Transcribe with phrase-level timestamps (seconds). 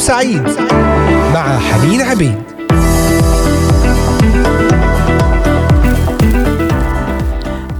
[0.00, 0.42] سعيد
[1.34, 2.34] مع حنين عبيد.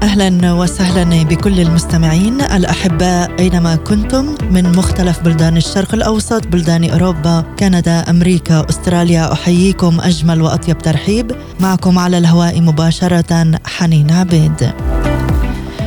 [0.03, 8.11] أهلا وسهلا بكل المستمعين الاحباء أينما كنتم من مختلف بلدان الشرق الأوسط بلدان أوروبا كندا
[8.11, 11.33] أمريكا أستراليا أحييكم أجمل وأطيب ترحيب.
[11.61, 14.73] معكم على الهواء مباشرة حنين عبيد.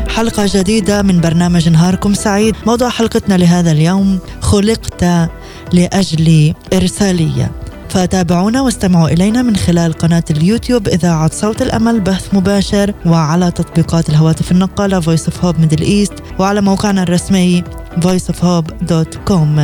[0.10, 2.56] حلقة جديدة من برنامج نهاركم سعيد.
[2.66, 5.30] موضوع حلقتنا لهذا اليوم خلقت
[5.74, 7.52] لأجل إرسالية.
[7.90, 14.52] فتابعونا واستمعوا إلينا من خلال قناة اليوتيوب إذاعة صوت الأمل بث مباشر وعلى تطبيقات الهواتف
[14.52, 17.64] النقالة Voice of Hope Middle East وعلى موقعنا الرسمي
[18.02, 19.60] voiceofhope.com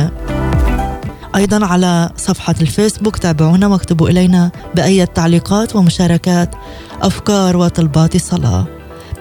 [1.36, 6.54] أيضا على صفحة الفيسبوك تابعونا واكتبوا إلينا بأي تعليقات ومشاركات
[7.02, 8.66] أفكار وطلبات صلاة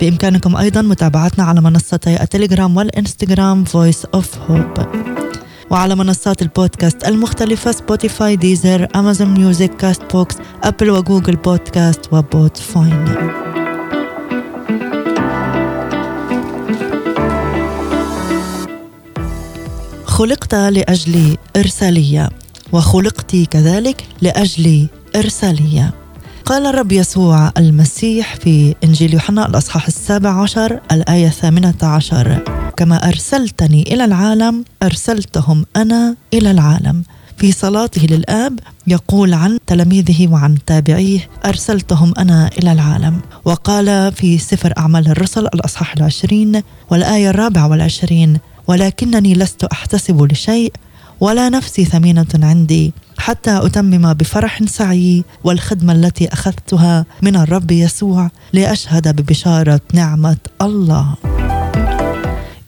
[0.02, 5.19] بإمكانكم أيضا متابعتنا على منصتي التليجرام والإنستغرام Voice of Hope.
[5.70, 13.06] وعلى منصات البودكاست المختلفة سبوتيفاي ديزر أمازون ميوزك كاست بوكس أبل وجوجل بودكاست وبود فاين
[20.06, 22.30] خلقت لأجل إرسالية
[22.72, 25.94] وخلقت كذلك لأجل إرسالية.
[26.46, 32.59] قال الرب يسوع المسيح في إنجيل يوحنا الأصحاح السابع عشر الآية الثامنة عشر.
[32.80, 37.04] كما أرسلتني إلى العالم أرسلتهم أنا إلى العالم.
[37.38, 43.20] في صلاته للآب يقول عن تلاميذه وعن تابعيه أرسلتهم أنا إلى العالم.
[43.46, 50.74] وقال في سفر أعمال الرسل الأصحاح العشرين والآية الرابعة والعشرين ولكنني لست أحتسب لشيء
[51.20, 59.16] ولا نفسي ثمينة عندي حتى أتمم بفرح سعي والخدمة التي أخذتها من الرب يسوع لأشهد
[59.16, 61.16] ببشارة نعمة الله.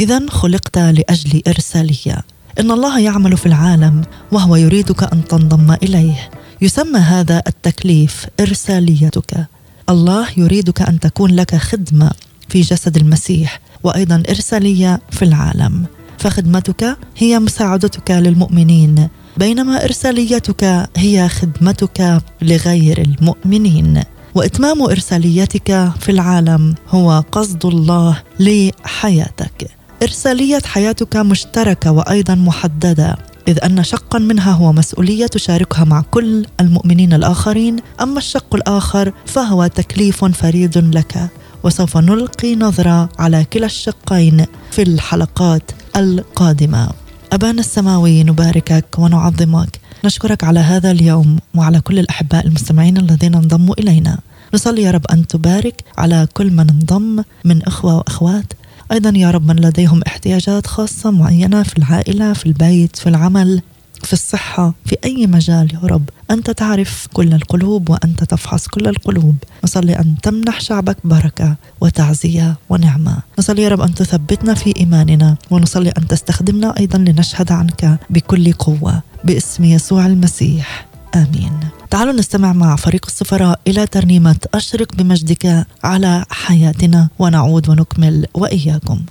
[0.02, 2.23] إذا خلقت لأجل إرسالية.
[2.59, 6.30] إن الله يعمل في العالم وهو يريدك أن تنضم إليه.
[6.61, 9.47] يسمى هذا التكليف إرساليتك.
[9.90, 12.11] الله يريدك أن تكون لك خدمة
[12.50, 15.85] في جسد المسيح وأيضا إرسالية في العالم.
[16.17, 19.07] فخدمتك هي مساعدتك للمؤمنين
[19.38, 24.03] بينما إرساليتك هي خدمتك لغير المؤمنين.
[24.35, 29.81] وإتمام إرساليتك في العالم هو قصد الله لحياتك.
[30.03, 33.17] إرسالية حياتك مشتركة وأيضا محددة
[33.47, 39.67] إذ أن شقا منها هو مسؤولية تشاركها مع كل المؤمنين الآخرين أما الشق الآخر فهو
[39.67, 41.29] تكليف فريد لك.
[41.63, 46.90] وسوف نلقي نظرة على كلا الشقين في الحلقات القادمة.
[47.34, 49.79] أبانا السماوي نباركك ونعظمك.
[50.06, 54.17] نشكرك على هذا اليوم وعلى كل الأحباء المستمعين الذين انضموا إلينا.
[54.53, 58.53] نصلي يا رب أن تبارك على كل من انضم من إخوة وأخوات.
[58.91, 63.62] أيضا يا رب من لديهم احتياجات خاصة معينة في العائلة في البيت في العمل
[64.03, 66.09] في الصحة في أي مجال يا رب.
[66.31, 69.35] أنت تعرف كل القلوب وأنت تفحص كل القلوب.
[69.63, 73.18] نصلي أن تمنح شعبك بركة وتعزية ونعمة.
[73.40, 79.02] نصلي يا رب أن تثبتنا في إيماننا ونصلي أن تستخدمنا أيضا لنشهد عنك بكل قوة
[79.23, 80.91] باسم يسوع المسيح.
[81.16, 81.59] آمين.
[81.89, 89.01] تعالوا نستمع مع فريق السفراء إلى ترنيمة أشرق بمجدك على حياتنا ونعود ونكمل وإياكم.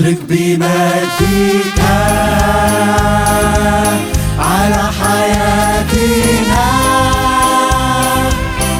[0.00, 1.80] أشرق بمجدك
[4.38, 6.70] على حياتنا.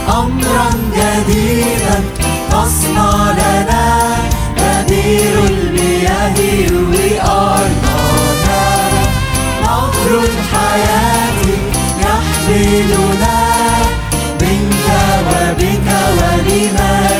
[0.08, 1.98] أمرا جديدا
[2.50, 4.16] تصنع لنا
[4.56, 8.64] بديل المياه يروي أرضنا
[9.62, 11.40] نهر الحياة
[12.00, 13.38] يحملنا
[14.40, 14.86] منك
[15.26, 17.19] وبك ولمجدك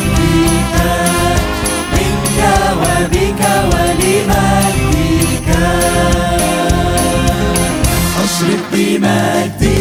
[4.27, 5.49] بمجدك.
[8.25, 9.80] أشرق بمجدك.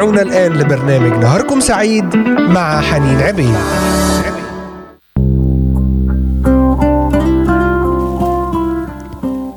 [0.00, 2.16] تستمعون الآن لبرنامج نهاركم سعيد
[2.56, 3.54] مع حنين عبيد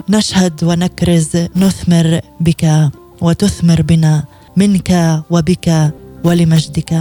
[0.09, 2.89] نشهد ونكرز نثمر بك
[3.21, 4.23] وتثمر بنا
[4.57, 5.93] منك وبك
[6.23, 6.93] ولمجدك.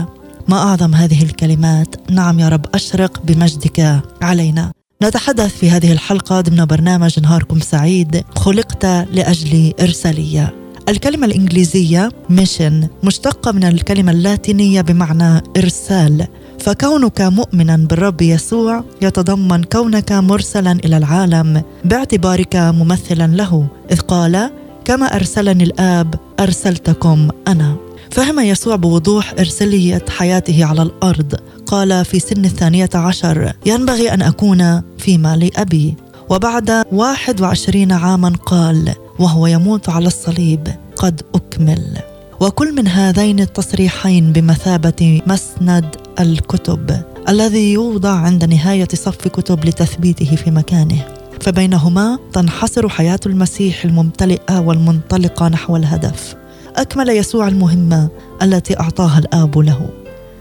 [0.49, 4.73] ما أعظم هذه الكلمات؟ نعم يا رب أشرق بمجدك علينا.
[5.03, 10.62] نتحدث في هذه الحلقة ضمن برنامج نهاركم سعيد خلقت لأجل إرسالية.
[10.93, 16.27] الكلمة الإنجليزية ميشن مشتقة من الكلمة اللاتينية بمعنى إرسال.
[16.59, 21.63] فكونك مؤمنا بالرب يسوع يتضمن كونك مرسلا إلى العالم.
[21.85, 24.51] باعتبارك ممثلا له إذ قال
[24.85, 27.77] كما أرسلني الآب أرسلتكم أنا.
[28.11, 31.35] فهم يسوع بوضوح إرسالية حياته على الأرض.
[31.67, 35.97] قال في سن الثانية عشر ينبغي أن أكون فيما لأبي.
[36.31, 41.99] وبعد واحد وعشرين عاما قال وهو يموت على الصليب قد أكمل.
[42.41, 50.51] وكل من هذين التصريحين بمثابة مسند الكتب الذي يوضع عند نهاية صف كتب لتثبيته في
[50.51, 51.05] مكانه.
[51.41, 56.35] فبينهما تنحصر حياة المسيح الممتلئة والمنطلقة نحو الهدف.
[56.77, 58.09] أكمل يسوع المهمة
[58.43, 59.89] التي أعطاها الآب له.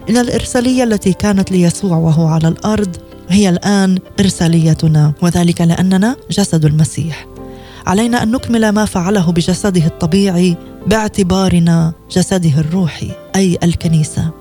[0.10, 2.96] إن الإرسالية التي كانت ليسوع وهو على الأرض
[3.30, 7.31] هي الآن إرساليتنا وذلك لأننا جسد المسيح.
[7.88, 10.58] علينا أن نكمل ما فعله بجسده الطبيعي
[10.88, 14.32] باعتبارنا جسده الروحي أي الكنيسة.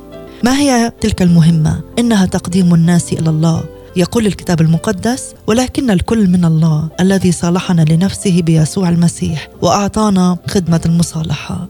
[0.45, 3.65] ما هي تلك المهمة؟ إنها تقديم الناس إلى الله.
[3.97, 11.69] يقول الكتاب المقدس ولكن الكل من الله الذي صالحنا لنفسه بيسوع المسيح وأعطانا خدمة المصالحة.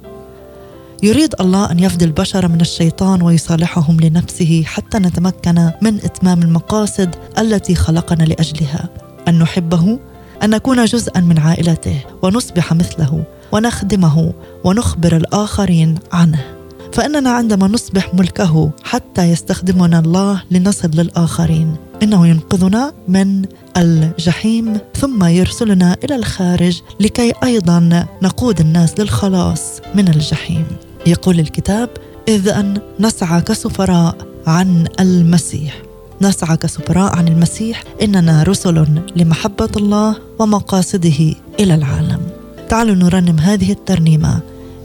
[1.03, 7.75] يريد الله أن يفدي البشر من الشيطان ويصالحهم لنفسه حتى نتمكن من إتمام المقاصد التي
[7.75, 8.89] خلقنا لأجلها.
[9.29, 9.99] أن نحبه
[10.43, 14.33] أن نكون جزءا من عائلته ونصبح مثله ونخدمه
[14.65, 16.45] ونخبر الآخرين عنه.
[16.93, 23.45] فإننا عندما نصبح ملكه حتى يستخدمنا الله لنصل للآخرين إنه ينقذنا من
[23.77, 30.67] الجحيم ثم يرسلنا إلى الخارج لكي أيضا نقود الناس للخلاص من الجحيم.
[31.07, 31.89] يقول الكتاب
[32.29, 34.17] إذ أن نسعى كسفراء
[34.47, 35.83] عن المسيح.
[36.23, 38.87] نسعى كسفراء عن المسيح إننا رسل
[39.17, 42.21] لمحبة الله ومقاصده إلى العالم.
[42.69, 44.41] تعالوا نرنم هذه الترنيمة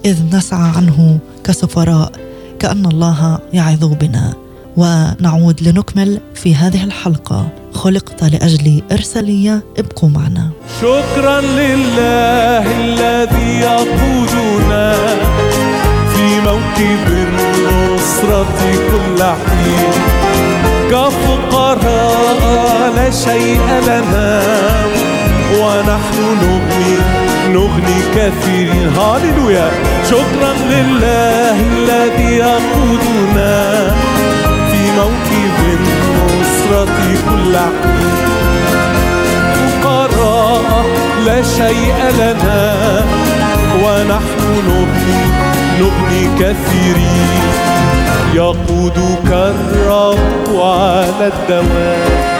[0.06, 2.12] إذ نسعى عنه كسفراء
[2.60, 4.34] كأن الله يعظ بنا.
[4.78, 10.50] ونعود لنكمل في هذه الحلقة خلقت لأجل إرسالية ابقوا معنا.
[10.82, 14.96] شكرا لله الذي يقودنا
[16.14, 18.60] في موكب النصرة
[18.92, 20.15] كل حين.
[20.92, 22.42] كفقراء
[22.96, 24.42] لا شيء لنا.
[25.60, 26.94] ونحن نغني
[27.54, 28.90] نغني كثيرين.
[28.98, 29.68] هاليلويا
[30.10, 33.56] شكرا لله الذي يقودنا
[34.72, 36.98] في موكب النصرة
[37.30, 38.16] كل حين
[39.84, 40.86] فقراء
[41.26, 42.62] لا شيء لنا.
[43.84, 45.45] ونحن نبني
[45.80, 47.46] نبني كثيرين
[48.34, 52.36] يقودك الرب على الدوام.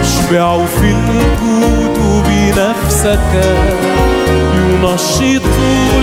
[0.00, 3.32] يشبع في الجود بنفسك
[4.54, 5.46] ينشط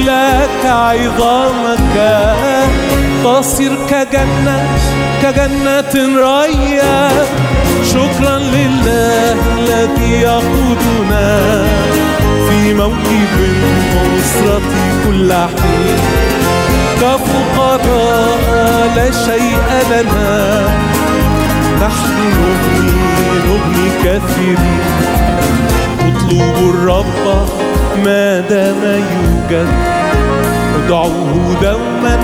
[0.05, 1.95] لك عظامك.
[3.23, 4.67] تصير كجنة
[5.23, 7.09] كجنة ريا.
[7.93, 11.65] شكرا لله الذي يقودنا
[12.49, 14.61] في موكب النصرة
[15.05, 16.32] كل حين.
[17.73, 19.57] كفقراء لا شيء
[19.91, 20.67] لنا.
[21.81, 22.91] نحن نبني
[23.47, 24.83] نبني كثيرين
[25.99, 27.47] اطلبوا الرب
[28.05, 29.67] ما دام يوجد.
[30.75, 32.19] ادعوه دوما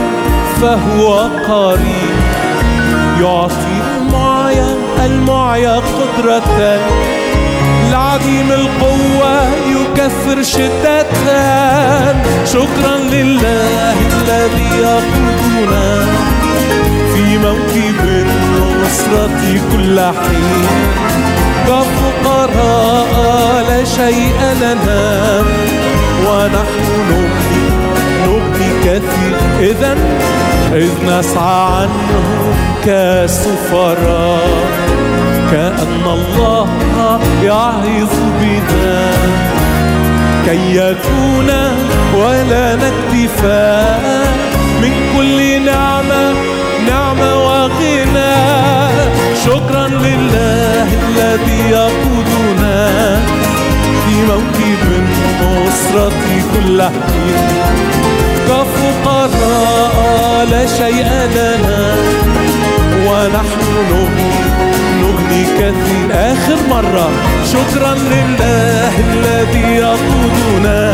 [0.62, 2.20] فهو قريب.
[3.22, 4.76] يعطي المعيا
[5.06, 6.80] المعيا قدرة.
[7.90, 9.34] العديم القوة
[9.76, 11.06] يكثر شدة
[12.46, 16.06] شكرا لله الذي يقودنا
[17.14, 20.68] في موكب النصرة كل حين.
[21.68, 23.12] كفقراء
[23.70, 25.04] لا شيء لنا
[26.28, 27.66] ونحن نبني
[28.28, 29.36] نبني كثير.
[29.60, 29.92] إذا
[30.74, 34.48] إذ نسعى عنهم كسفراء.
[35.52, 36.68] كأن الله
[37.44, 39.12] يعظ بنا
[40.46, 41.50] كي يكون
[42.16, 44.28] ولنا اكتفاء
[44.82, 46.34] من كل نعمة
[46.88, 48.36] نعمة وغنى.
[49.46, 52.80] شكرا لله الذي يقودنا
[54.06, 56.12] في موكب النصرة
[56.54, 57.48] كل حين
[58.48, 59.98] كفقراء
[60.52, 61.96] لا شيء لنا
[63.08, 63.60] ونحن
[63.92, 64.69] نغني.
[65.60, 67.10] كثير آخر مرة.
[67.54, 70.94] شكرا لله الذي يقودنا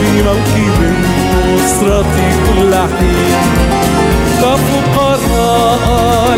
[0.00, 3.42] في موكب النصرة كل حين.
[4.40, 5.84] كفقراء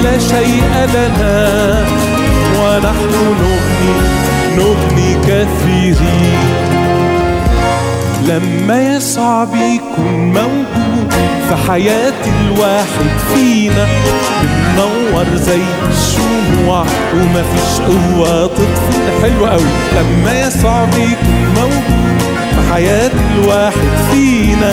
[0.02, 1.38] لا شيء لنا
[2.58, 3.94] ونحن نغني
[4.56, 6.58] نغني كثيرين.
[8.28, 10.97] لما يسعى بيكون موجود
[11.48, 13.86] في حياة الواحد فينا
[14.42, 16.84] بننور زي الشموع
[17.14, 19.22] ومفيش قوة تطفي.
[19.22, 19.62] حلو قوي.
[19.96, 22.18] لما يسعى بيكون موجود
[22.50, 24.72] في حياة الواحد فينا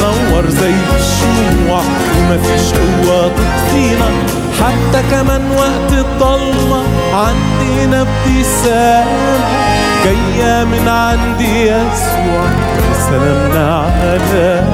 [0.00, 1.82] بننور زي الشموع
[2.18, 4.08] ومفيش قوة تطفينا.
[4.60, 6.82] حتى كمان وقت الضلمة
[7.14, 9.38] عندنا ابتسامة.
[10.04, 12.44] جاية من عند يسوع.
[13.10, 14.64] سلامنا على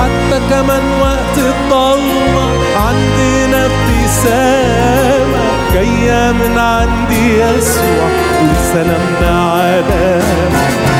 [0.00, 5.40] حتى كمان وقت الضلمة عندنا ابتسامة
[5.74, 8.08] جاية من عند يسوع
[8.42, 10.22] وسلامنا على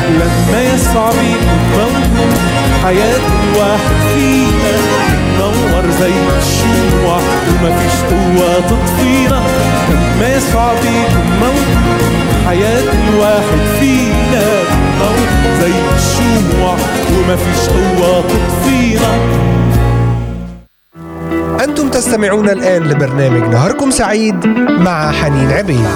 [0.09, 2.37] لما يسوع بيكون موجود
[2.83, 5.00] حياة الواحد فينا
[5.81, 9.41] نور زي الشموع ومفيش قوة تطفينا.
[9.89, 12.01] لما يسوع بيكون موجود
[12.47, 14.45] حياة الواحد فينا
[14.99, 15.17] نور
[15.61, 16.75] زي الشموع
[17.17, 19.11] ومفيش قوة تطفينا.
[21.63, 24.45] أنتم تستمعون الآن لبرنامج نهاركم سعيد
[24.79, 25.87] مع حنين عبيد.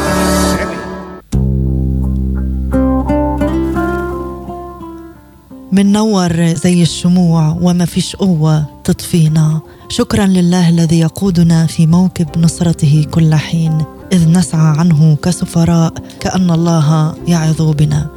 [5.75, 9.59] منور زي الشموع وما فيش قوة تطفينا.
[9.89, 13.83] شكرا لله الذي يقودنا في موكب نصرته كل حين.
[14.11, 18.09] إذ نسعى عنه كسفراء كأن الله يعظ بنا.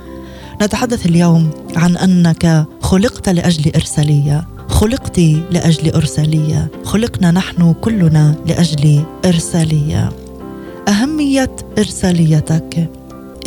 [0.63, 4.47] نتحدث اليوم عن أنك خلقت لأجل إرسالية.
[4.69, 5.19] خلقت
[5.51, 6.71] لأجل إرسالية.
[6.85, 10.13] خلقنا نحن كلنا لأجل إرسالية.
[10.89, 12.91] أهمية إرساليتك.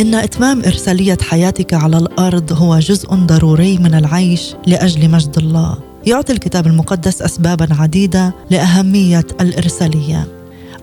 [0.01, 5.77] إن إتمام إرسالية حياتك على الأرض هو جزء ضروري من العيش لأجل مجد الله.
[6.05, 10.27] يعطي الكتاب المقدس أسبابا عديدة لأهمية الإرسالية.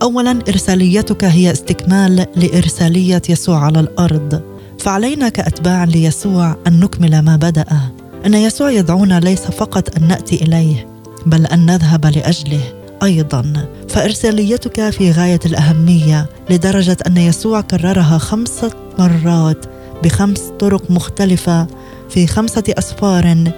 [0.02, 4.42] أولا إرساليتك هي استكمال لإرسالية يسوع على الأرض.
[4.78, 7.92] فعلينا كأتباع ليسوع أن نكمل ما بدأه.
[8.26, 10.86] أن يسوع يدعونا ليس فقط أن نأتي إليه
[11.26, 12.60] بل أن نذهب لأجله
[13.02, 19.66] أيضا فإرساليتك في غاية الأهمية لدرجة أن يسوع كررها خمسة مرات
[20.04, 21.66] بخمس طرق مختلفة
[22.10, 23.52] في خمسة أسفار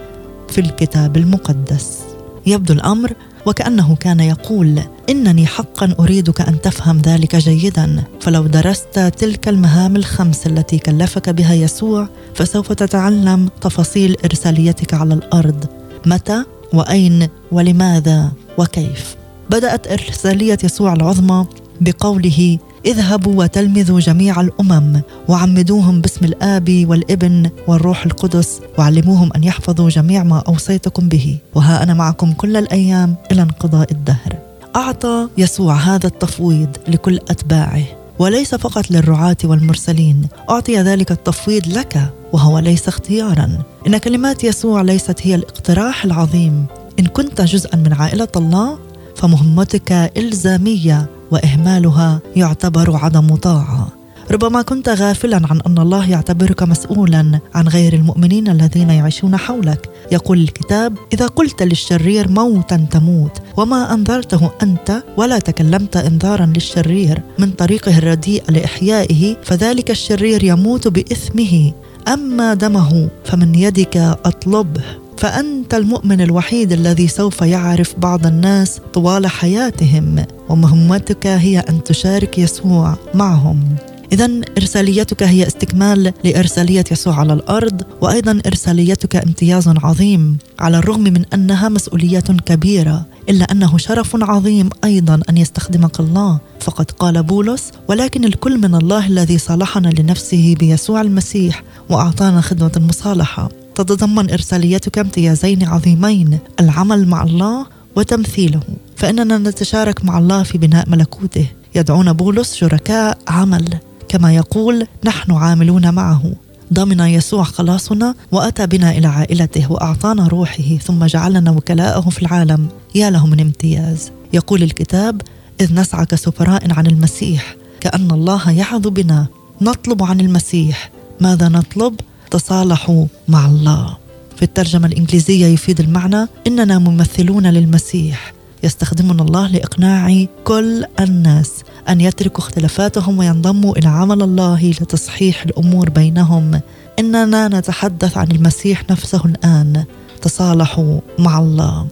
[0.49, 1.99] في الكتاب المقدس.
[2.47, 3.13] يبدو الأمر
[3.47, 4.81] وكأنه كان يقول
[5.11, 8.05] إنني حقا أريدك أن تفهم ذلك جيدا.
[8.21, 15.65] فلو درست تلك المهام الخمس التي كلفك بها يسوع فسوف تتعلم تفاصيل إرساليتك على الأرض.
[16.07, 19.17] متى؟ وأين؟ ولماذا؟ وكيف؟
[19.51, 21.47] بدأت إرسالية يسوع العظمى
[21.81, 30.23] بقوله اذهبوا وتلمذوا جميع الأمم وعمدوهم باسم الآب والابن والروح القدس وعلموهم أن يحفظوا جميع
[30.23, 31.39] ما أوصيتكم به.
[31.55, 34.39] وها أنا معكم كل الأيام إلى انقضاء الدهر.
[34.77, 37.83] أعطى يسوع هذا التفويض لكل أتباعه
[38.19, 40.29] وليس فقط للرعاة والمرسلين.
[40.51, 43.59] أعطي ذلك التفويض لك وهو ليس اختيارا.
[43.87, 46.67] إن كلمات يسوع ليست هي الاقتراح العظيم.
[46.99, 48.79] إن كنت جزءا من عائلة الله
[49.17, 53.89] فمهمتك إلزامية وإهمالها يعتبر عدم طاعة.
[54.31, 59.91] ربما كنت غافلا عن أن الله يعتبرك مسؤولا عن غير المؤمنين الذين يعيشون حولك.
[60.13, 67.51] يقول الكتاب إذا قلت للشرير موتا تموت وما أنذرته أنت ولا تكلمت انذارا للشرير من
[67.51, 71.73] طريقه الرديء لإحيائه فذلك الشرير يموت بإثمه.
[72.09, 74.85] أما دمه فمن يدك أطلبه.
[75.21, 82.97] فأنت المؤمن الوحيد الذي سوف يعرف بعض الناس طوال حياتهم ومهمتك هي أن تشارك يسوع
[83.15, 83.77] معهم.
[84.13, 91.25] إذا إرساليتك هي استكمال لإرسالية يسوع على الأرض وأيضا إرساليتك امتياز عظيم على الرغم من
[91.35, 96.39] أنها مسؤولية كبيرة إلا أنه شرف عظيم أيضا أن يستخدمك الله.
[96.61, 103.60] فقد قال بولس ولكن الكل من الله الذي صالحنا لنفسه بيسوع المسيح وأعطانا خدمة المصالحة
[103.83, 108.61] تتضمن إرساليتك امتيازين عظيمين العمل مع الله وتمثيله.
[108.97, 111.47] فإننا نتشارك مع الله في بناء ملكوته.
[111.75, 113.79] يدعون بولس شركاء عمل.
[114.09, 116.33] كما يقول نحن عاملون معه.
[116.73, 122.69] ضمن يسوع خلاصنا وأتى بنا إلى عائلته وأعطانا روحه ثم جعلنا وكلاءه في العالم.
[122.95, 124.11] يا له من امتياز.
[124.33, 125.23] يقول الكتاب
[125.61, 129.27] إذ نسعى كسفراء عن المسيح كأن الله يعظ بنا.
[129.61, 130.91] نطلب عن المسيح.
[131.21, 133.97] ماذا نطلب؟ تصالحوا مع الله.
[134.37, 138.33] في الترجمة الإنجليزية يفيد المعنى إننا ممثلون للمسيح.
[138.63, 141.51] يستخدمنا الله لإقناع كل الناس
[141.89, 146.61] أن يتركوا اختلافاتهم وينضموا إلى عمل الله لتصحيح الأمور بينهم.
[146.99, 149.85] إننا نتحدث عن المسيح نفسه الآن.
[150.23, 151.87] تصالحوا مع الله.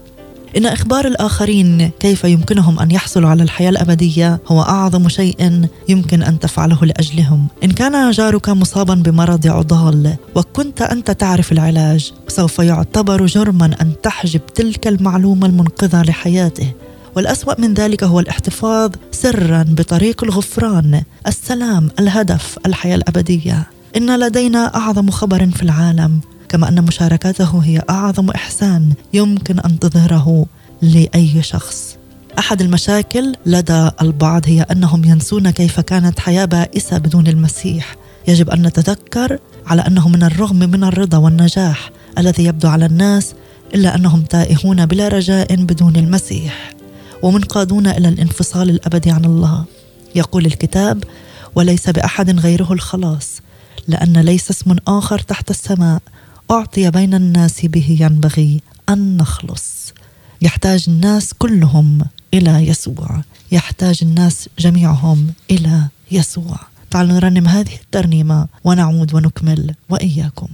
[0.56, 6.38] إن إخبار الآخرين كيف يمكنهم أن يحصلوا على الحياة الأبدية هو أعظم شيء يمكن أن
[6.38, 7.46] تفعله لأجلهم.
[7.64, 14.40] إن كان جارك مصابا بمرض عضال وكنت أنت تعرف العلاج سوف يعتبر جرما أن تحجب
[14.46, 16.72] تلك المعلومة المنقذة لحياته.
[17.16, 23.66] والأسوأ من ذلك هو الاحتفاظ سرا بطريق الغفران السلام الهدف الحياة الأبدية.
[23.96, 30.46] إن لدينا أعظم خبر في العالم كما أن مشاركته هي أعظم إحسان يمكن أن تظهره
[30.82, 31.96] لأي شخص.
[32.38, 37.96] أحد المشاكل لدى البعض هي أنهم ينسون كيف كانت حياة بائسة بدون المسيح.
[38.28, 43.34] يجب أن نتذكر على أنه من الرغم من الرضا والنجاح الذي يبدو على الناس
[43.74, 46.72] إلا أنهم تائهون بلا رجاء بدون المسيح.
[47.22, 49.64] ومنقادون إلى الانفصال الابدي عن الله.
[50.14, 51.04] يقول الكتاب
[51.54, 53.40] وليس بأحد غيره الخلاص
[53.88, 56.02] لأن ليس اسم آخر تحت السماء
[56.50, 59.92] أعطي بين الناس به ينبغي أن نخلص.
[60.42, 62.00] يحتاج الناس كلهم
[62.34, 63.22] إلى يسوع.
[63.52, 66.60] يحتاج الناس جميعهم إلى يسوع.
[66.90, 70.48] تعالوا نرنم هذه الترنيمة ونعود ونكمل وإياكم.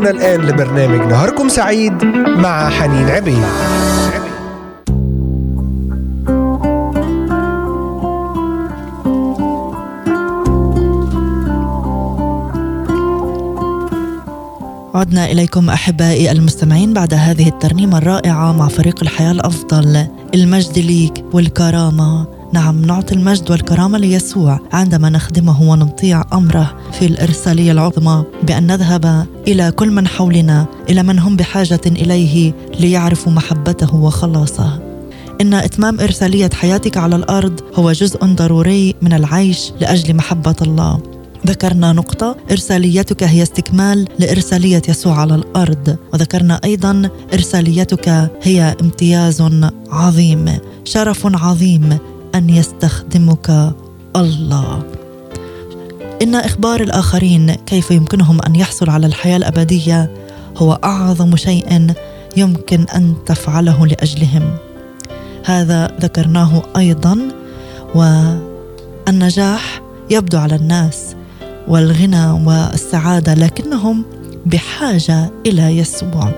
[0.00, 3.44] تستمعون الآن لبرنامج نهاركم سعيد مع حنين عبيد.
[14.94, 22.26] عدنا إليكم أحبائي المستمعين بعد هذه الترنيمة الرائعة مع فريق الحياة الأفضل المجد ليك والكرامة.
[22.52, 29.70] نعم نعطي المجد والكرامة ليسوع عندما نخدمه ونطيع أمره في الإرسالية العظمى بأن نذهب إلى
[29.70, 34.78] كل من حولنا إلى من هم بحاجة إليه ليعرفوا محبته وخلاصه.
[35.40, 41.00] إن إتمام إرسالية حياتك على الأرض هو جزء ضروري من العيش لأجل محبة الله.
[41.46, 45.96] ذكرنا نقطة إرساليتك هي استكمال لإرسالية يسوع على الأرض.
[46.12, 49.42] وذكرنا أيضا إرساليتك هي امتياز
[49.90, 51.98] عظيم شرف عظيم
[52.34, 53.74] أن يستخدمك
[54.16, 54.99] الله.
[56.22, 60.10] إن إخبار الآخرين كيف يمكنهم أن يحصلوا على الحياة الأبدية
[60.56, 61.94] هو أعظم شيء
[62.36, 64.56] يمكن أن تفعله لأجلهم.
[65.44, 67.18] هذا ذكرناه أيضا
[67.94, 71.16] والنجاح يبدو على الناس
[71.68, 74.04] والغنى والسعادة لكنهم
[74.46, 76.32] بحاجة إلى يسوع.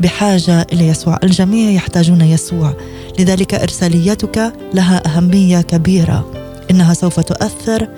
[0.00, 1.18] بحاجة إلى يسوع.
[1.22, 2.74] الجميع يحتاجون يسوع.
[3.18, 6.32] لذلك ارساليتك لها أهمية كبيرة.
[6.70, 7.88] إنها سوف تؤثر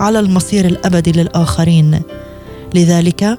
[0.00, 2.00] على المصير الابدي للآخرين.
[2.74, 3.38] لذلك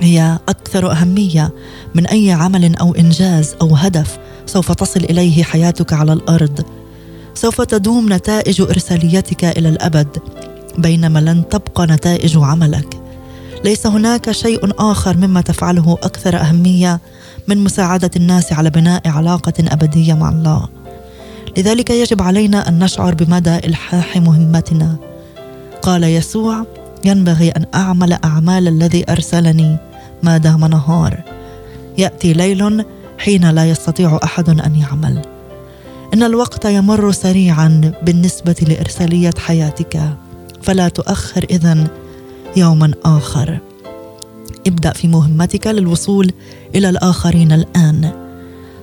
[0.00, 1.50] هي أكثر أهمية
[1.94, 6.64] من أي عمل أو إنجاز أو هدف سوف تصل إليه حياتك على الأرض.
[7.34, 10.08] سوف تدوم نتائج إرساليتك إلى الأبد
[10.78, 13.00] بينما لن تبقى نتائج عملك.
[13.64, 17.00] ليس هناك شيء آخر مما تفعله أكثر أهمية
[17.48, 20.68] من مساعدة الناس على بناء علاقة أبدية مع الله.
[21.58, 25.07] لذلك يجب علينا أن نشعر بمدى إلحاح مهمتنا.
[25.82, 26.66] قال يسوع
[27.04, 29.76] ينبغي أن أعمل أعمال الذي أرسلني.
[30.22, 31.22] ما دام نهار
[31.98, 32.84] يأتي ليل
[33.18, 35.22] حين لا يستطيع أحد أن يعمل.
[36.14, 40.16] إن الوقت يمر سريعا بالنسبة لإرسالية حياتك.
[40.62, 41.86] فلا تؤخر اذا
[42.56, 43.58] يوما آخر.
[44.66, 46.32] ابدأ في مهمتك للوصول
[46.74, 48.10] إلى الآخرين الآن.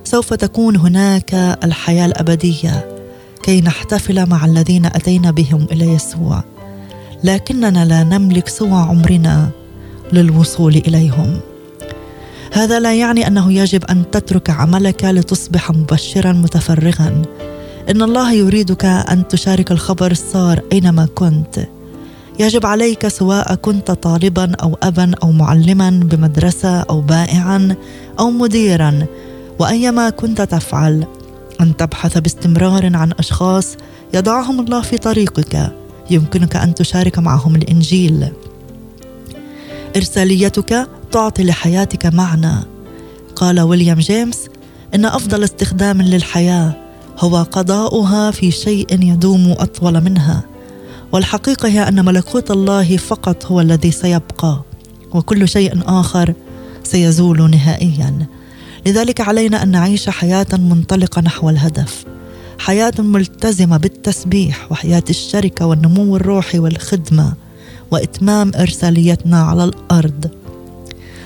[0.04, 2.96] سوف تكون هناك الحياة الأبدية.
[3.42, 6.44] كي نحتفل مع الذين أتينا بهم إلى يسوع.
[7.24, 9.50] لكننا لا نملك سوى عمرنا
[10.12, 11.40] للوصول إليهم.
[12.52, 17.22] هذا لا يعني أنه يجب أن تترك عملك لتصبح مبشرا متفرغا.
[17.90, 21.66] إن الله يريدك أن تشارك الخبر السار أينما كنت.
[22.38, 27.76] يجب عليك سواء كنت طالبا أو ابا أو معلما بمدرسة أو بائعا
[28.18, 29.06] أو مديرا.
[29.58, 31.06] وايما كنت تفعل
[31.60, 33.76] أن تبحث باستمرار عن أشخاص
[34.14, 35.72] يضعهم الله في طريقك.
[36.10, 38.28] يمكنك أن تشارك معهم الإنجيل.
[39.96, 42.54] إرساليتك تعطي لحياتك معنى.
[43.36, 44.48] قال ويليام جيمس
[44.94, 46.76] إن أفضل استخدام للحياة
[47.18, 50.42] هو قضاؤها في شيء يدوم أطول منها.
[51.12, 54.62] والحقيقة هي أن ملكوت الله فقط هو الذي سيبقى
[55.12, 56.34] وكل شيء آخر
[56.82, 58.26] سيزول نهائيا.
[58.86, 62.04] لذلك علينا أن نعيش حياة منطلقة نحو الهدف.
[62.58, 67.34] حياة ملتزمة بالتسبيح وحياة الشركة والنمو الروحي والخدمة
[67.90, 70.30] وإتمام إرساليتنا على الأرض.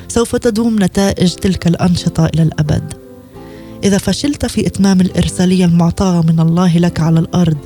[0.08, 2.94] سوف تدوم نتائج تلك الأنشطة إلى الأبد.
[3.84, 7.56] إذا فشلت في إتمام الإرسالية المعطاة من الله لك على الأرض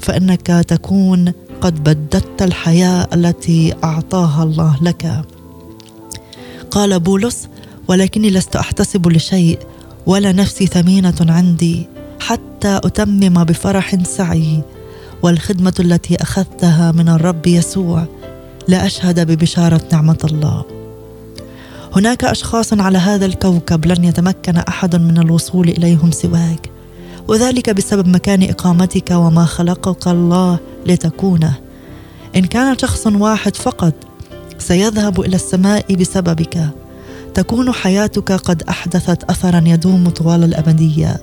[0.00, 5.24] فإنك تكون قد بددت الحياة التي أعطاها الله لك.
[6.70, 7.48] قال بولس
[7.88, 9.58] ولكني لست أحتسب لشيء
[10.06, 11.86] ولا نفسي ثمينة عندي.
[12.26, 14.62] حتى أتمم بفرح سعي
[15.22, 18.06] والخدمة التي أخذتها من الرب يسوع
[18.68, 20.64] لاشهد ببشارة نعمة الله.
[21.96, 26.70] هناك أشخاص على هذا الكوكب لن يتمكن أحد من الوصول إليهم سواك
[27.28, 31.54] وذلك بسبب مكان إقامتك وما خلقك الله لتكونه
[32.36, 33.94] إن كان شخص واحد فقط
[34.58, 36.68] سيذهب إلى السماء بسببك
[37.34, 41.20] تكون حياتك قد أحدثت اثرا يدوم طوال الأبدية.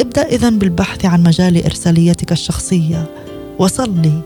[0.00, 3.10] ابدأ إذا بالبحث عن مجال إرساليتك الشخصية
[3.58, 4.22] وصلي.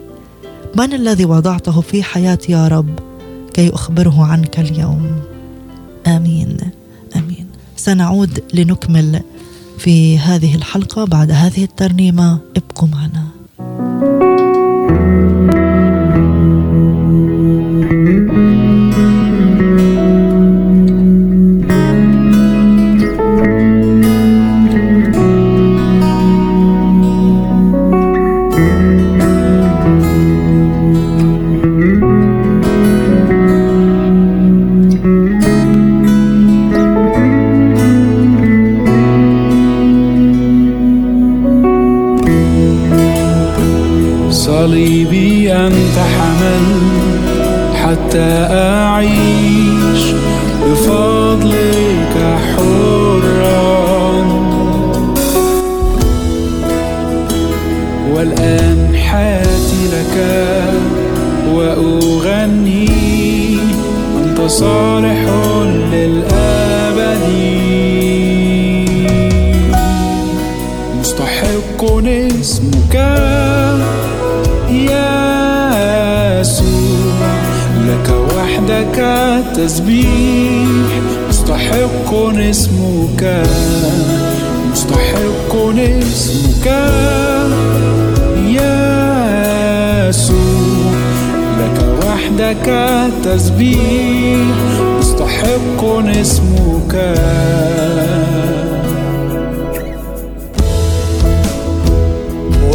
[0.77, 2.99] من الذي وضعته في حياتي يا رب؟
[3.55, 5.21] كي أخبره عنك اليوم.
[6.07, 6.57] آمين.
[7.17, 7.47] آمين.
[7.77, 9.21] سنعود لنكمل
[9.79, 12.39] في هذه الحلقة بعد هذه الترنيمة.
[12.57, 14.24] ابقوا معنا.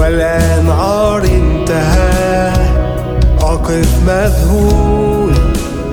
[0.09, 2.51] والآن عار انتهى.
[3.41, 5.33] أقف مذهول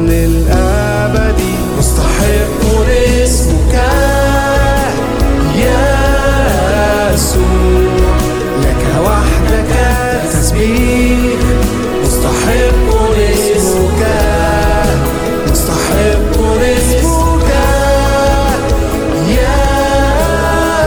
[0.00, 1.40] للأبد.
[1.78, 2.60] مستحق
[3.22, 3.74] اسمك
[7.14, 7.44] يسوع.
[7.84, 8.13] لك
[9.00, 9.72] وحدك
[10.24, 11.40] التسبيح
[12.02, 14.02] مستحق اسمك
[15.50, 17.50] مستحق اسمك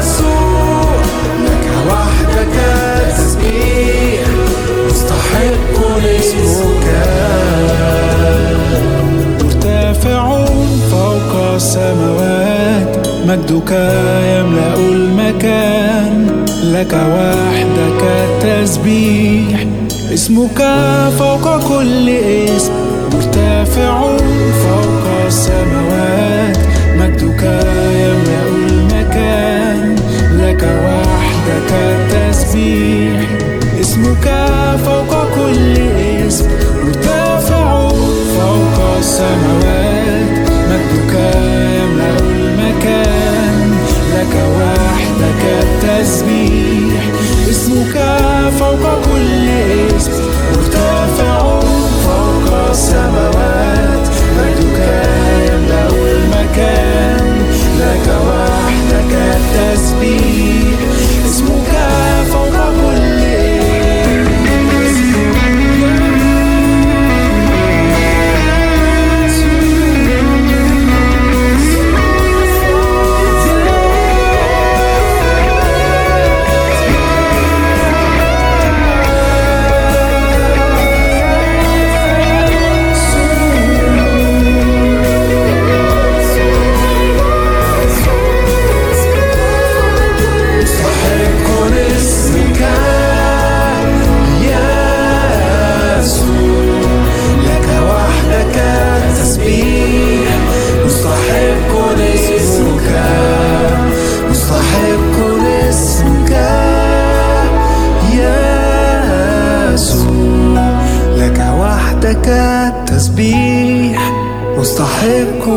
[0.08, 0.92] يسوع
[1.46, 4.28] لك وحدك التسبيح
[4.90, 5.78] مستحق
[6.20, 6.88] اسمك
[9.44, 10.46] مرتفع
[10.92, 12.57] فوق السماوات.
[13.28, 13.72] مجدك
[14.24, 19.66] يملأ المكان لك وحدك التسبيح
[20.14, 20.58] اسمك
[21.20, 22.74] فوق كل اسم
[23.14, 24.18] مرتفع
[24.64, 26.58] فوق السماوات.
[27.00, 27.44] مجدك
[28.04, 29.96] يملأ المكان
[30.34, 33.22] لك وحدك التسبيح
[33.82, 34.28] اسمك
[34.86, 35.77] فوق كل
[47.78, 48.07] اسمك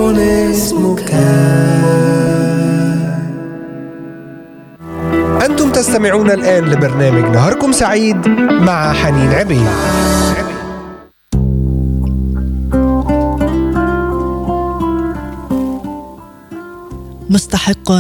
[0.09, 1.15] اسمك.
[5.47, 8.29] أنتم تستمعون الآن لبرنامج نهاركم سعيد
[8.61, 9.69] مع حنين عبيد.
[17.31, 17.93] مستحق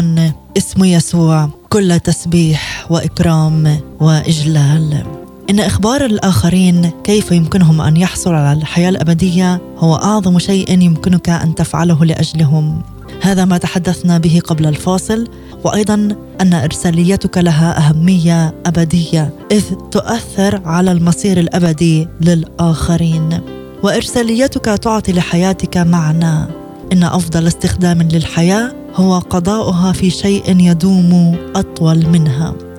[0.56, 5.19] اسم يسوع كل تسبيح وإكرام وإجلال.
[5.50, 11.54] إن إخبار الآخرين كيف يمكنهم أن يحصلوا على الحياة الأبدية هو أعظم شيء يمكنك أن
[11.54, 12.82] تفعله لأجلهم.
[13.20, 15.28] هذا ما تحدثنا به قبل الفاصل
[15.64, 16.08] وأيضا
[16.40, 23.40] أن إرساليتك لها أهمية أبدية إذ تؤثر على المصير الأبدي للآخرين.
[23.82, 26.46] وإرساليتك تعطي لحياتك معنى.
[26.92, 32.69] إن أفضل استخدام للحياة هو قضاؤها في شيء يدوم أطول منها.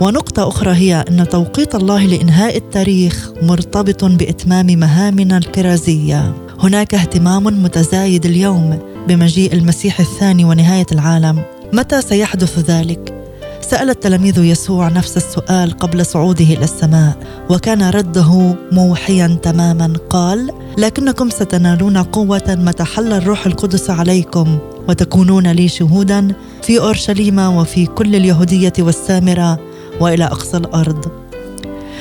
[0.00, 6.34] ونقطة أخرى هي أن توقيت الله لإنهاء التاريخ مرتبط بإتمام مهامنا الكرازية.
[6.60, 11.42] هناك اهتمام متزايد اليوم بمجيء المسيح الثاني ونهاية العالم.
[11.72, 13.14] متى سيحدث ذلك؟
[13.60, 17.16] سأل التلاميذ يسوع نفس السؤال قبل صعوده إلى السماء،
[17.50, 24.58] وكان رده موحيا تماما قال: لكنكم ستنالون قوة متى حل الروح القدس عليكم
[24.88, 29.69] وتكونون لي شهودا في أورشليم وفي كل اليهودية والسامرة
[30.00, 31.06] وإلى أقصى الأرض.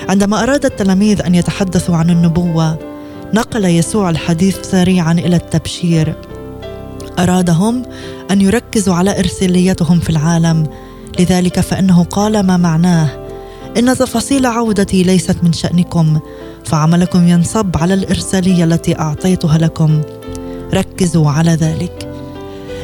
[0.09, 2.77] عندما أراد التلاميذ أن يتحدثوا عن النبوة
[3.33, 6.15] نقل يسوع الحديث سريعا إلى التبشير.
[7.19, 7.83] أرادهم
[8.31, 10.67] أن يركزوا على إرساليتهم في العالم.
[11.19, 13.09] لذلك فإنه قال ما معناه
[13.77, 16.19] إن تفاصيل عودتي ليست من شأنكم
[16.65, 20.01] فعملكم ينصب على الإرسالية التي أعطيتها لكم.
[20.73, 21.98] ركزوا على ذلك.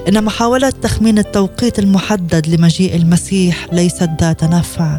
[0.08, 4.98] إن محاوله تخمين التوقيت المحدد لمجيء المسيح ليست ذات نفع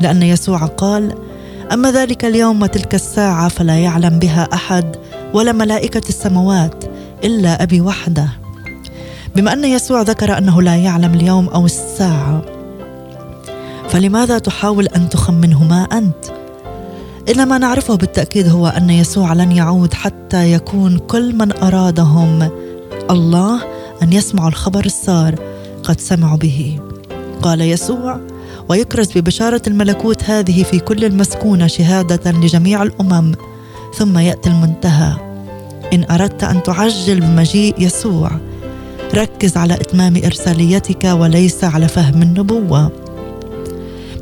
[0.00, 1.14] لأن يسوع قال
[1.72, 4.96] أما ذلك اليوم وتلك الساعة فلا يعلم بها أحد
[5.34, 6.84] ولا ملائكة السماوات
[7.24, 8.28] إلا أبي وحده.
[9.36, 12.42] بما أن يسوع ذكر أنه لا يعلم اليوم أو الساعة
[13.88, 16.24] فلماذا تحاول أن تخمنهما أنت؟
[17.28, 22.50] إن ما نعرفه بالتأكيد هو أن يسوع لن يعود حتى يكون كل من أرادهم
[23.10, 23.71] الله
[24.02, 25.34] أن يسمعوا الخبر السار
[25.82, 26.80] قد سمعوا به.
[27.42, 28.20] قال يسوع
[28.68, 33.34] ويكرز ببشارة الملكوت هذه في كل المسكونة شهادة لجميع الأمم
[33.94, 35.16] ثم يأتي المنتهى.
[35.92, 38.30] إن أردت أن تعجل بمجيء يسوع
[39.14, 42.90] ركز على إتمام إرساليتك وليس على فهم النبوة.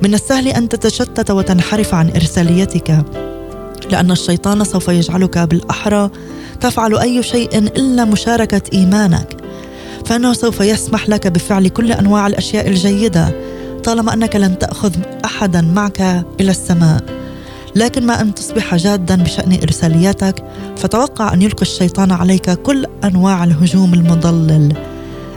[0.03, 3.05] من السهل أن تتشتت وتنحرف عن إرساليتك
[3.91, 6.11] لأن الشيطان سوف يجعلك بالأحرى
[6.61, 9.37] تفعل أي شيء إلا مشاركة إيمانك.
[10.11, 13.35] فانه سوف يسمح لك بفعل كل أنواع الأشياء الجيدة
[13.85, 14.93] طالما أنك لن تأخذ
[15.25, 16.01] احدا معك
[16.41, 17.05] إلى السماء.
[17.77, 20.45] لكن ما أن تصبح جادا بشأن ارساليتك
[20.77, 24.73] فتوقع أن يلقي الشيطان عليك كل أنواع الهجوم المضلل.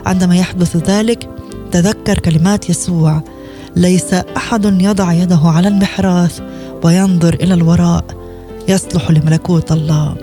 [0.06, 1.28] عندما يحدث ذلك
[1.72, 3.22] تذكر كلمات يسوع
[3.76, 6.40] ليس أحد يضع يده على المحراث
[6.82, 8.04] وينظر إلى الوراء
[8.68, 10.14] يصلح لملكوت الله.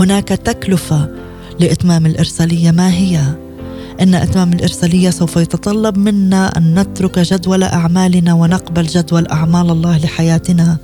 [0.00, 1.15] هناك تكلفة
[1.60, 3.20] لإتمام الإرسالية ما هي؟
[4.00, 10.76] إن إتمام الإرسالية سوف يتطلب منا أن نترك جدول أعمالنا ونقبل جدول أعمال الله لحياتنا.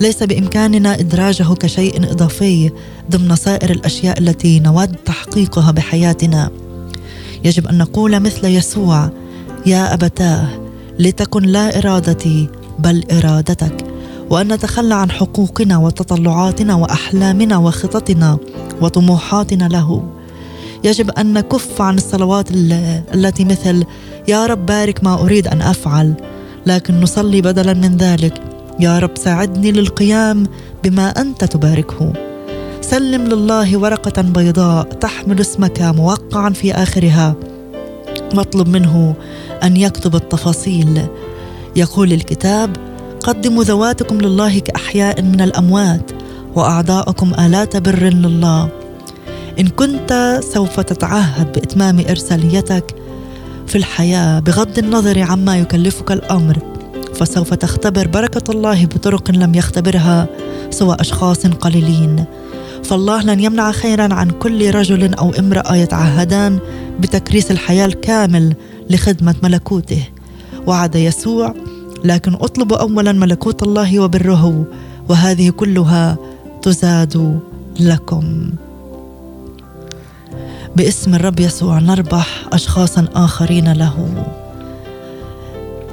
[0.00, 2.70] ليس بإمكاننا إدراجه كشيء إضافي
[3.10, 6.50] ضمن سائر الأشياء التي نود تحقيقها بحياتنا.
[7.44, 9.10] يجب أن نقول مثل يسوع
[9.66, 10.48] يا أبتاه
[10.98, 13.89] لتكن لا إرادتي بل إرادتك.
[14.30, 18.38] وأن نتخلى عن حقوقنا وتطلعاتنا وأحلامنا وخططنا
[18.80, 20.02] وطموحاتنا له.
[20.84, 22.48] يجب أن نكف عن الصلوات
[23.14, 23.84] التي مثل
[24.28, 26.14] يا رب بارك ما أريد أن أفعل
[26.66, 28.42] لكن نصلي بدلا من ذلك.
[28.80, 30.46] يا رب ساعدني للقيام
[30.84, 32.12] بما أنت تباركه.
[32.80, 37.34] سلم لله ورقة بيضاء تحمل اسمك موقعا في آخرها.
[38.34, 39.14] واطلب منه
[39.62, 41.06] أن يكتب التفاصيل.
[41.76, 42.89] يقول الكتاب
[43.22, 46.10] قدموا ذواتكم لله كأحياء من الأموات
[46.54, 48.68] وأعضاءكم آلات بر لله.
[49.60, 52.94] إن كنت سوف تتعهد بإتمام إرساليتك
[53.66, 56.58] في الحياة بغض النظر عما يكلفك الأمر
[57.14, 60.28] فسوف تختبر بركة الله بطرق لم يختبرها
[60.70, 62.24] سوى أشخاص قليلين.
[62.84, 66.58] فالله لن يمنع خيرا عن كل رجل أو امرأة يتعهدان
[67.00, 68.54] بتكريس الحياة الكامل
[68.90, 70.02] لخدمة ملكوته.
[70.66, 71.54] وعد يسوع
[72.04, 74.64] لكن اطلبوا اولا ملكوت الله وبره
[75.08, 76.16] وهذه كلها
[76.62, 77.40] تزاد
[77.80, 78.50] لكم.
[80.76, 84.24] باسم الرب يسوع نربح اشخاصا آخرين له.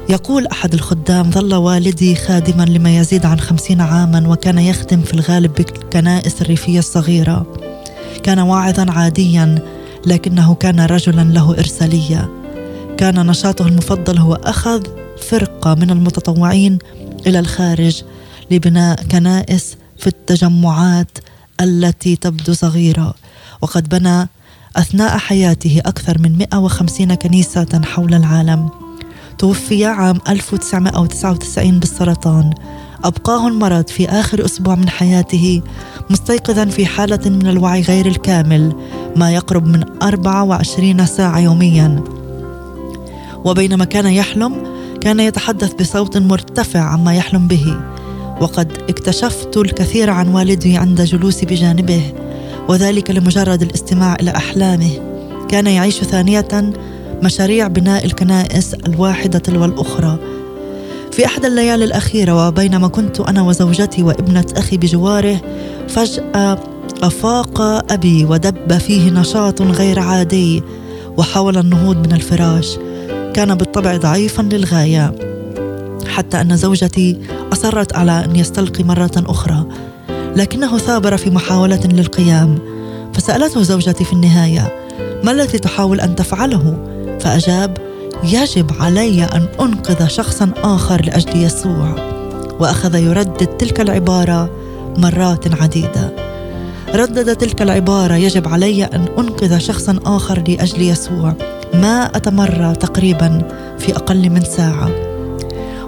[0.09, 5.53] يقول أحد الخدام ظل والدي خادما لما يزيد عن خمسين عاما وكان يخدم في الغالب
[5.53, 7.45] بالكنائس الريفية الصغيرة.
[8.23, 9.59] كان واعظا عاديا
[10.05, 12.29] لكنه كان رجلا له إرسالية.
[12.97, 14.81] كان نشاطه المفضل هو أخذ
[15.29, 16.79] فرقة من المتطوعين
[17.27, 18.03] إلى الخارج
[18.51, 21.17] لبناء كنائس في التجمعات
[21.61, 23.13] التي تبدو صغيرة.
[23.61, 24.29] وقد بنى
[24.75, 28.69] أثناء حياته أكثر من 150 كنيسة حول العالم.
[29.37, 32.53] توفي عام 1999 بالسرطان.
[33.03, 35.61] أبقاه المرض في آخر أسبوع من حياته
[36.09, 38.75] مستيقظا في حالة من الوعي غير الكامل
[39.15, 42.03] ما يقرب من 24 ساعة يوميا.
[43.45, 47.77] وبينما كان يحلم كان يتحدث بصوت مرتفع عما يحلم به
[48.41, 52.01] وقد اكتشفت الكثير عن والدي عند جلوسي بجانبه
[52.69, 54.91] وذلك لمجرد الاستماع إلى أحلامه.
[55.49, 56.71] كان يعيش ثانية
[57.23, 60.17] مشاريع بناء الكنائس الواحدة تلو الاخرى
[61.11, 65.41] في احدى الليالي الأخيرة وبينما كنت أنا وزوجتي وابنة أخي بجواره
[65.87, 66.59] فجأة
[67.03, 70.63] أفاق أبي ودب فيه نشاط غير عادي
[71.17, 72.77] وحاول النهوض من الفراش.
[73.33, 75.15] كان بالطبع ضعيفا للغاية
[76.07, 77.17] حتى أن زوجتي
[77.53, 79.65] أصرت على أن يستلقي مرة أخرى
[80.35, 82.59] لكنه ثابر في محاولة للقيام.
[83.13, 84.75] فسألته زوجتي في النهاية
[85.23, 86.77] ما الذي تحاول أن تفعله؟
[87.19, 87.77] فأجاب
[88.23, 91.95] يجب علي أن أنقذ شخصا آخر لأجل يسوع.
[92.59, 94.49] وأخذ يردد تلك العبارة
[94.97, 96.13] مرات عديدة.
[96.95, 101.33] ردد تلك العبارة يجب علي أن أنقذ شخصا آخر لأجل يسوع.
[101.73, 103.41] ما أتمرى تقريبا
[103.79, 104.91] في أقل من ساعة.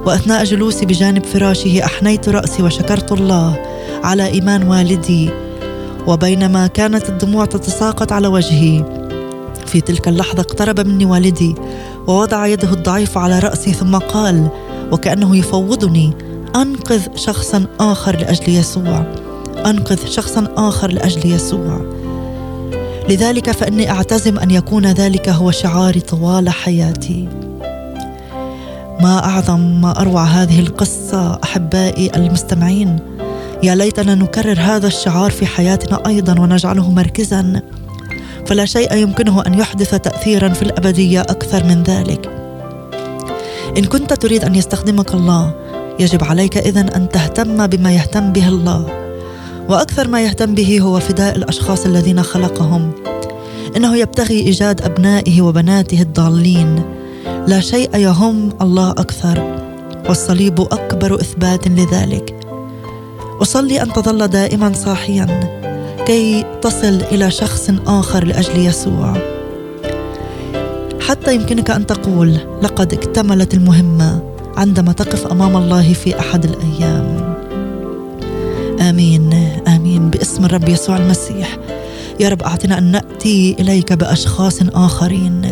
[0.05, 3.65] وأثناء جلوسي بجانب فراشه أحنيت رأسي وشكرت الله
[4.03, 5.29] على إيمان والدي
[6.07, 8.99] وبينما كانت الدموع تتساقط على وجهي.
[9.65, 11.55] في تلك اللحظة اقترب مني والدي
[12.07, 14.47] ووضع يده الضعيفة على رأسي ثم قال
[14.91, 16.13] وكأنه يفوضني
[16.55, 19.05] أنقذ شخصا آخر لأجل يسوع
[19.65, 21.98] أنقذ شخصا آخر لأجل يسوع.
[23.09, 27.27] لذلك فإني أعتزم أن يكون ذلك هو شعاري طوال حياتي.
[29.01, 32.99] ما أعظم ما أروع هذه القصة أحبائي المستمعين
[33.63, 37.61] يا ليتنا نكرر هذا الشعار في حياتنا أيضا ونجعله مركزا.
[38.45, 42.29] فلا شيء يمكنه أن يحدث تأثيرا في الأبدية أكثر من ذلك.
[43.77, 45.53] إن كنت تريد أن يستخدمك الله
[45.99, 49.08] يجب عليك إذن أن تهتم بما يهتم به الله.
[49.69, 52.91] وأكثر ما يهتم به هو فداء الأشخاص الذين خلقهم.
[53.77, 56.81] إنه يبتغي إيجاد أبنائه وبناته الضالين.
[57.47, 59.59] لا شيء يهم الله أكثر.
[60.07, 62.35] والصليب أكبر إثبات لذلك.
[63.41, 65.39] أصلي أن تظل دائما صاحيا.
[66.05, 69.17] كي تصل إلى شخص آخر لأجل يسوع.
[70.99, 74.21] حتى يمكنك أن تقول لقد اكتملت المهمة
[74.57, 77.35] عندما تقف أمام الله في أحد الأيام.
[78.79, 78.89] آمين.
[78.89, 79.38] آمين
[80.19, 81.57] باسم الرب يسوع المسيح.
[82.19, 85.51] يا رب أعطنا أن نأتي إليك بأشخاص آخرين.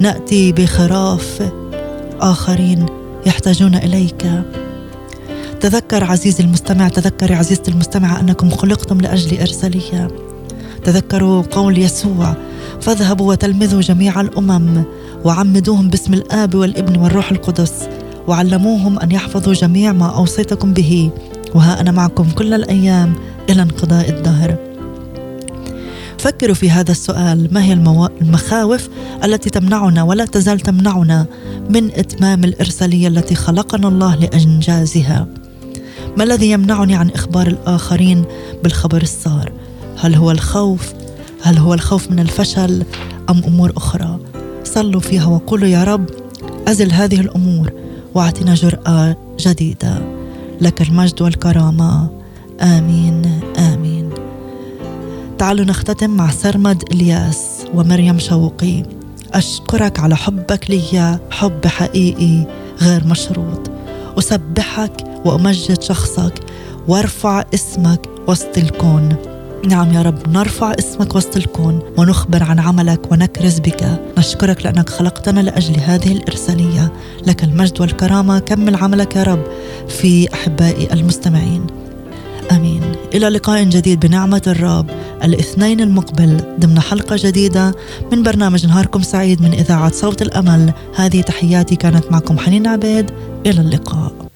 [0.00, 1.52] نأتي بخراف
[2.20, 2.86] آخرين
[3.26, 4.42] يحتاجون إليك.
[5.60, 10.08] تذكر عزيزي المستمع تذكري عزيزتي المستمعة أنكم خلقتم لأجل إرسالية.
[10.84, 12.34] تذكروا قول يسوع
[12.80, 14.82] فاذهبوا وتلمذوا جميع الأمم
[15.24, 17.72] وعمدوهم باسم الآب والابن والروح القدس
[18.28, 21.10] وعلموهم أن يحفظوا جميع ما أوصيتكم به.
[21.54, 23.14] وها أنا معكم كل الأيام
[23.50, 24.56] إلى انقضاء الدهر
[26.18, 28.06] فكروا في هذا السؤال ما هي المو...
[28.06, 28.88] المخاوف
[29.24, 31.26] التي تمنعنا ولا تزال تمنعنا
[31.70, 35.26] من إتمام الإرسالية التي خلقنا الله لإنجازها؟
[36.16, 38.24] ما الذي يمنعني عن إخبار الآخرين
[38.62, 39.52] بالخبر السار
[39.98, 40.92] هل هو الخوف؟
[41.42, 42.84] هل هو الخوف من الفشل
[43.30, 44.18] أم أمور أخرى؟
[44.64, 46.06] صلوا فيها وقولوا يا رب
[46.68, 47.72] أزل هذه الأمور
[48.14, 50.02] واعطنا جرأة جديدة.
[50.60, 52.17] لك المجد والكرامة.
[52.60, 54.10] آمين آمين.
[55.38, 58.82] تعالوا نختتم مع سرمد إلياس ومريم شوقي.
[59.34, 62.46] أشكرك على حبك لي حب حقيقي
[62.82, 63.70] غير مشروط.
[64.18, 66.34] أسبحك وأمجد شخصك
[66.88, 69.16] وارفع اسمك وسط الكون.
[69.66, 74.00] نعم يا رب نرفع اسمك وسط الكون ونخبر عن عملك ونكرز بك.
[74.18, 76.92] نشكرك لأنك خلقتنا لأجل هذه الإرسالية
[77.26, 79.42] لك المجد والكرامة كمل عملك يا رب.
[79.88, 81.66] في أحبائي المستمعين.
[83.14, 84.90] إلى لقاء جديد بنعمة الرب
[85.24, 87.74] الاثنين المقبل ضمن حلقة جديدة
[88.12, 90.72] من برنامج نهاركم سعيد من إذاعة صوت الأمل.
[90.96, 93.10] هذه تحياتي كانت معكم حنين عبيد.
[93.46, 94.27] إلى اللقاء.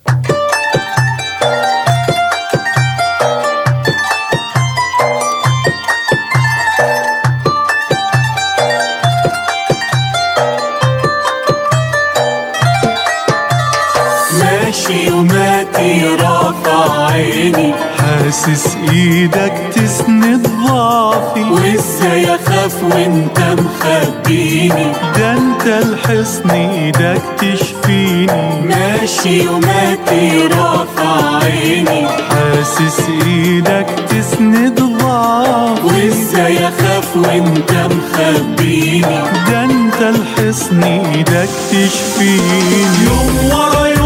[14.82, 17.74] ماشي وماتي رافع عيني.
[17.98, 21.40] حاسس إيدك تسند ضعفي.
[21.40, 24.92] وازاي اخاف وانت مخبيني.
[25.18, 28.60] ده انت الحصن إيدك تشفيني.
[28.66, 32.06] ماشي وماتي رافع عيني.
[32.08, 35.82] حاسس إيدك تسند ضعفي.
[35.84, 39.22] وازاي اخاف وانت مخبيني.
[39.50, 42.82] ده انت الحصن إيدك تشفيني.
[43.04, 44.01] يوم ورا يوم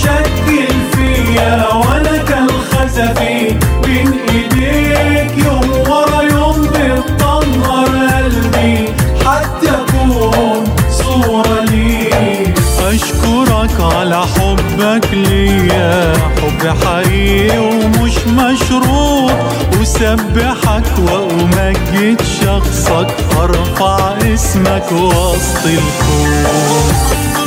[0.00, 8.88] بتشكل فيا وأنا كالخزفي بين إيديك يوم ورا يوم بتطهر قلبي
[9.26, 12.54] حتى اكون صورة ليك
[12.88, 19.30] أشكرك على حبك ليا حب حقيقي ومش مشروط.
[19.82, 27.39] أسبحك وأمجد شخصك أرفع اسمك وسط الكون.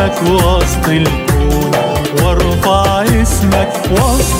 [0.00, 1.70] اسمك وسط الكون
[2.22, 4.39] وارفع اسمك وسط